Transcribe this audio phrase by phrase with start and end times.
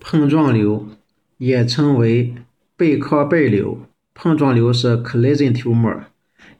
[0.00, 0.86] 碰撞瘤
[1.36, 2.34] 也称为
[2.76, 3.78] 背靠背瘤，
[4.14, 6.04] 碰撞瘤是 collision tumor，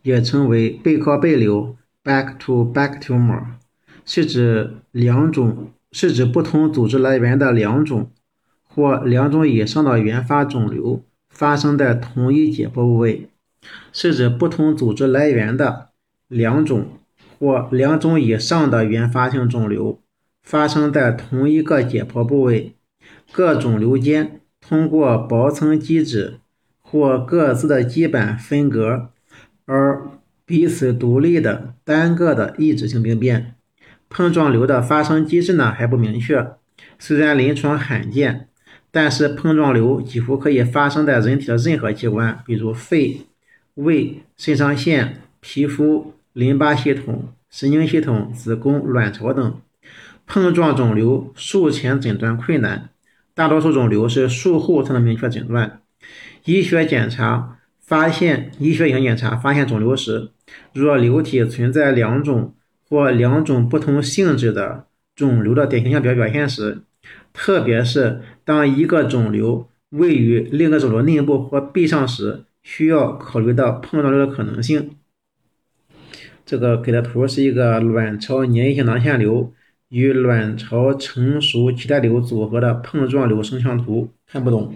[0.03, 1.75] 也称为背靠背瘤
[2.05, 3.45] back to back tumor，
[4.05, 8.11] 是指两种是指不同组织来源的两种
[8.63, 13.29] 或两种以上的原发肿瘤发生在同一解剖部位，
[13.93, 15.89] 是指不同组织来源的
[16.29, 16.87] 两种
[17.39, 19.99] 或两种以上的原发性肿瘤
[20.43, 22.75] 发生在同一个解剖部位。
[23.33, 26.41] 各肿瘤间通过薄层基质
[26.81, 29.11] 或各自的基板分隔
[29.67, 30.11] 而
[30.45, 33.55] 彼此独立的单个的异质性病变。
[34.09, 36.45] 碰撞瘤的发生机制呢还不明确，
[36.99, 38.49] 虽然临床罕见，
[38.91, 43.21] 但是碰撞瘤几乎可以发生在人体的任何器官，比如肺、
[43.75, 49.61] 胃、肾上腺、皮肤、淋巴系统、神经系统、子宫、卵巢等。
[50.33, 52.91] 碰撞肿瘤术前诊断困难。
[53.35, 55.81] 大多数肿瘤是术后才能明确诊断。
[56.45, 60.31] 医学检查发现，医学影检查发现肿瘤时，
[60.73, 62.55] 若瘤体存在两种
[62.89, 66.83] 或两种不同性质的肿瘤的典型性表表现时，
[67.33, 74.91] 特别是当一个肿瘤位于另一个肿瘤内部或壁上时，需要考虑到碰撞瘤的可能性。
[76.47, 79.53] 这个给的图是一个卵巢粘液性囊腺瘤。
[79.91, 84.75] 与卵巢成熟脐带瘤组合的碰撞瘤声像图，看不懂。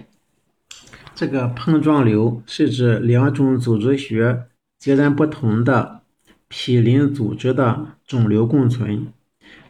[1.15, 6.01] 这个碰撞瘤是指两种组织学截然不同的
[6.49, 9.07] 毗邻组织的肿瘤共存，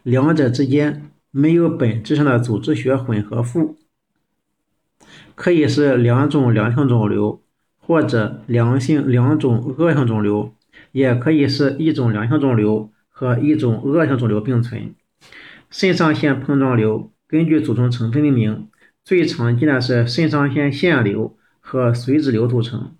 [0.02, 3.76] 两者之间没有本质上的组织学混合副，
[5.34, 7.42] 可以是两种良性肿瘤，
[7.78, 10.54] 或者良性两种恶性肿瘤，
[10.92, 14.94] 也可以是一种良性肿瘤和一种恶性肿瘤并存。
[15.70, 18.68] 肾上腺碰撞瘤根据组成成分命名，
[19.04, 22.94] 最常见的是肾上腺腺瘤和髓质瘤组成。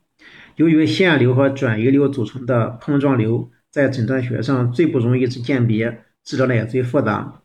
[0.56, 7.41] 由于腺瘤和转移瘤组成的碰撞瘤在诊断学上最不容易鉴别，治疗呢也最复杂。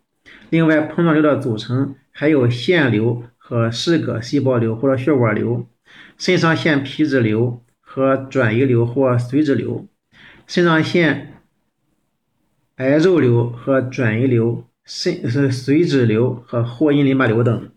[0.50, 5.68] 另外，碰撞瘤的组成还有腺瘤和嗜铬细胞瘤或者血管瘤、
[6.18, 9.88] 肾上腺皮质瘤和转移瘤或髓质瘤、
[10.48, 11.42] 肾上腺
[12.76, 14.64] 癌肉瘤和转移瘤。
[14.92, 17.70] 肾是髓质瘤和霍因淋巴瘤等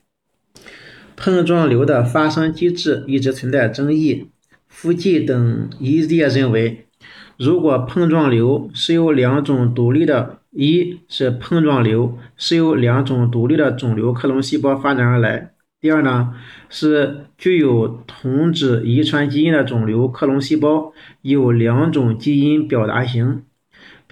[1.15, 4.31] 碰撞瘤的发生机制一直存在争议。
[4.67, 6.87] 福记等一界认为，
[7.37, 15.51] 如果碰撞瘤是由两种独立的，一是碰撞瘤是由两种独立的肿瘤克隆细胞发展而来；
[15.83, 16.33] 第二呢，
[16.71, 23.43] 是具有同质遗传基因的肿瘤克隆细胞有两种基因表达型。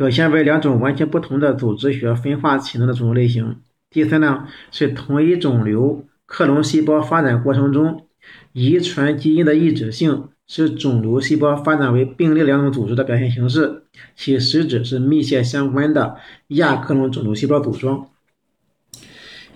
[0.00, 3.56] 表现为两种完全不同的组织学分化潜能的肿瘤类型。
[3.91, 8.06] 第三呢，是同一肿瘤克隆细胞发展过程中，
[8.55, 13.83] 遗传基因的异质性使肿瘤细胞发展为病例两种组织的表现形式，
[14.16, 16.16] 其实质是密切相关的
[16.47, 18.06] 亚克隆肿瘤细胞组装。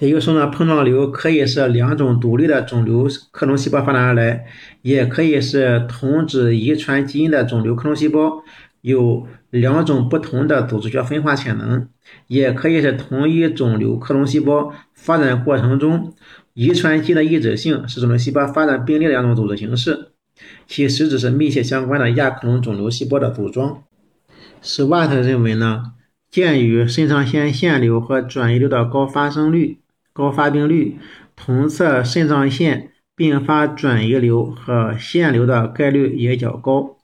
[0.01, 4.45] 也就是说呢，碰撞瘤可以是两种独立的肿瘤克隆细胞发展而来，
[4.83, 8.43] 也可以是同质遗传基因的肿瘤克隆细胞。
[8.85, 11.89] 有两种不同的组织学分化潜能，
[12.27, 16.13] 也可以是同一肿瘤克隆细胞发展过程中
[16.53, 20.09] 遗传基因的异质性使肿瘤细胞发展并列两种组织形式，
[20.67, 23.83] 其实质是密切相关的亚克隆肿瘤细胞的组装。
[24.61, 25.95] 史瓦特认为呢，
[26.31, 29.79] 鉴于肾上腺腺瘤和转移瘤的高发生率、
[30.13, 30.99] 高发病率，
[31.35, 36.99] 同侧肾上腺并发转移瘤和腺瘤的概率也较高。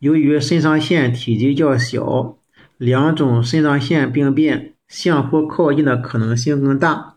[0.00, 2.36] 由于肾上腺体积较小，
[2.76, 7.14] 两种肾上腺病变相互靠近的可能性更大。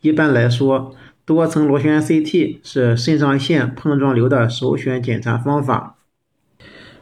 [0.00, 5.96] 一般来说，多层螺旋 CT 是肾上腺碰撞瘤的首选检查方法。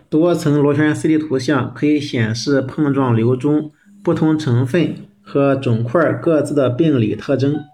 [0.09, 3.71] 多层螺旋 CT 图像可以显示碰撞瘤中
[4.03, 7.65] 不同成分和肿块各自的病理特征。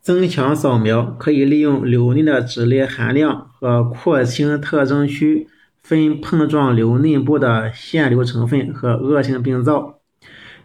[0.00, 5.48] 增强扫描可以利用瘤内的脂类含量和廓清特征区。
[5.84, 10.00] 分碰撞瘤内部的腺瘤成分和恶性病灶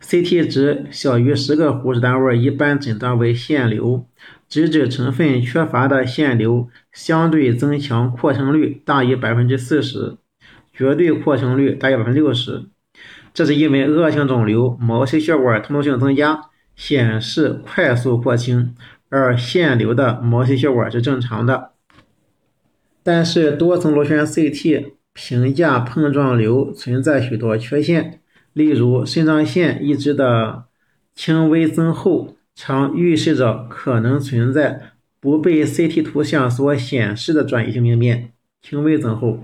[0.02, 4.06] ，CT 值小于十个湖式单位一般诊断为腺瘤，
[4.48, 10.16] 脂质成分缺乏的腺瘤相对增强扩清率大于百分之四十，
[10.72, 12.64] 绝对扩清率大于百分之六十。
[13.34, 16.46] 这是因为恶性肿瘤毛细血管通透性增加，
[16.78, 18.74] 显示快速扩清，
[19.10, 21.72] 而腺瘤的毛细血管是正常的。
[23.04, 24.94] 但是多层螺旋 CT。
[25.14, 28.22] 评价碰撞瘤存在许多缺陷，
[28.54, 30.66] 例如肾上腺移植的
[31.14, 39.44] 轻微增厚，常预示着可能存在不被 CT 图像所显示的转移性病变，轻微增厚。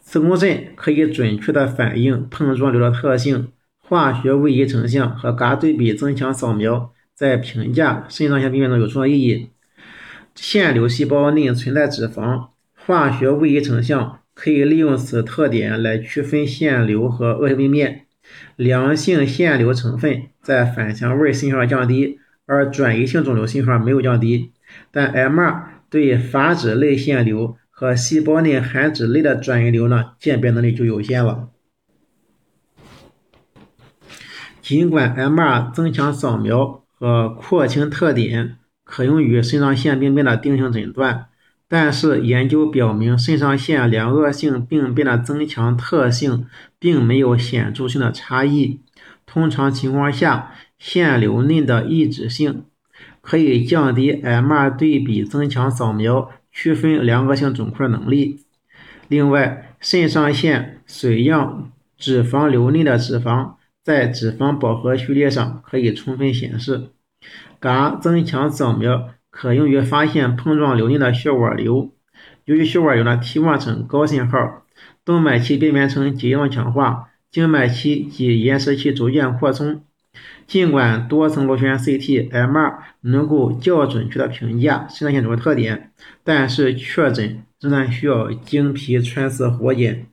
[0.00, 3.52] 磁共振可以准确地反映碰撞瘤的特性。
[3.76, 9.48] 化学位移成像和嘎对比增强扫描在评价肾上腺病变中有重要意义。
[10.34, 18.06] 腺瘤细胞内存在脂肪，化学位移成像可以利用此特点来区分腺瘤和恶性病变。
[18.54, 24.52] 良性腺瘤成分在反向位信号降低，而转移性肿瘤信号没有降低。
[24.92, 31.48] 但 MR 对发质类腺瘤和细胞内含脂类的转移瘤呢，鉴别能力就有限了。
[34.62, 41.26] 尽管 MR 增强扫描和廓清特点可用于肾上腺病变的定性诊断，
[41.68, 46.46] 但是研究表明，肾上腺良恶性病变的增强特性
[46.78, 48.80] 并没有显著性的差异。
[49.26, 52.64] 通常情况下，腺瘤内的抑制性
[53.20, 58.40] 可以降低 MR 对比增强扫描区分良恶性肿块能力。
[59.08, 66.88] 另外，肾上腺水样脂肪瘤内的脂肪在脂肪饱和序列上可以充分显示。
[67.60, 71.92] 肝增强扫描可用于发现碰撞瘤内的血管瘤。
[72.44, 74.64] 由于血管瘤呢替换成高信号，
[75.04, 79.84] 动脉期病变层结构强化，静脉期及延时期逐渐扩充。
[80.48, 85.92] 尽管多层螺旋 CT、MR 能够较准确的评价肾上腺肿瘤特点，
[86.24, 90.06] 但是确诊仍然需要经皮穿刺活检。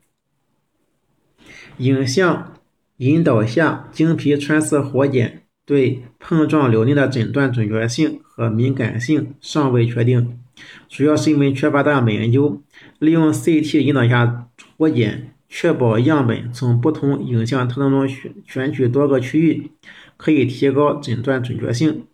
[1.77, 2.53] 影像
[2.97, 10.39] 引导下经皮穿刺活检对碰撞瘤内的诊断准确性和敏感性尚未确定，
[10.87, 12.61] 主要是因为缺乏大样本研究。
[12.99, 14.47] 利用 CT 引导下
[14.77, 19.71] 活检，确保样本从不同影像特征中选选取多个区域。
[20.17, 22.05] 可以提高诊断准确性。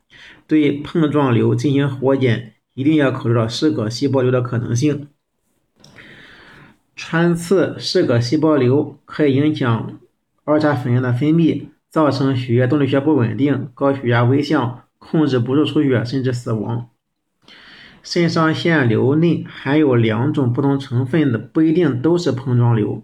[0.48, 5.08] 对碰撞瘤进行活检，一定要考虑到嗜铬细胞瘤的可能性。
[6.96, 10.00] 穿刺嗜铬细胞瘤可以影响
[10.46, 16.90] 儿茶酚样的分泌，造成血液动力学不稳定、高血压危象、控制不住出血，甚至死亡。
[18.02, 23.04] 肾上腺瘤内含有两种不同成分的，不一定都是碰撞瘤。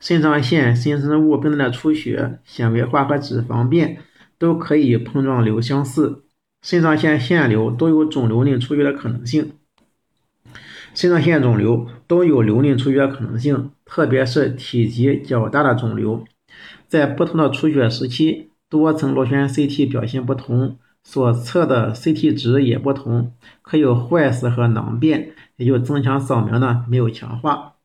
[0.00, 3.98] 肾上腺新生物病变的出血、纤维化和脂肪变。
[4.38, 6.24] 都可以碰撞瘤相似，
[6.62, 9.52] 肾上腺腺瘤都有肿瘤内出血的可能性。
[10.94, 16.24] 肾上腺肿瘤都有瘤内出血可能性，特别是体积较大的肿瘤。
[16.92, 27.76] 在不同的出血时期，多层螺旋 CT 表现不同，所测的 CT 值也不同，可有坏死和囊变，也就增强扫描呢没有强化。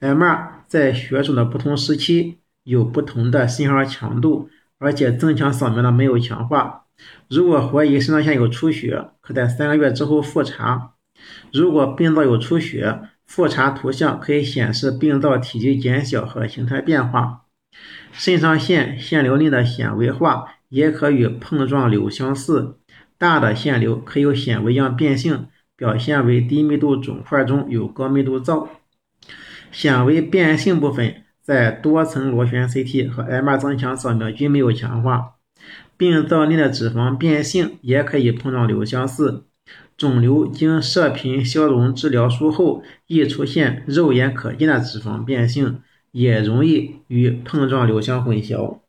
[0.00, 4.48] M2 在血肿的不同时期有不同的信号强度。
[4.78, 6.84] 而且增强扫描呢没有强化。
[7.28, 10.92] 如果怀疑肾上腺有出血，可在三个月之后复查。
[11.52, 17.43] 如果病灶有出血，复查图像可以显示病灶体积减小和形态变化。
[18.12, 22.78] 肾上腺腺瘤内的纤维化也可与碰撞瘤相似。
[23.18, 28.68] 大的腺瘤可有纤维样变性，表现为低密度肿块中有高密度灶。
[29.70, 31.22] 纤维变性部分。
[31.44, 35.32] 在多层螺旋 CT 和 MR 增强扫描均没有强化，
[35.98, 39.44] 病灶内的脂肪变性也可以碰撞瘤相似。
[39.94, 45.82] 肿瘤经射频消融治疗术后，易出现肉眼可见的脂肪变性，
[46.14, 48.83] 也容易与碰撞流相混淆。